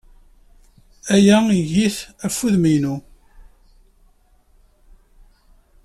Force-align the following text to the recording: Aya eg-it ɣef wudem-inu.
Aya 1.15 1.37
eg-it 1.57 1.97
ɣef 2.23 2.35
wudem-inu. 2.41 2.95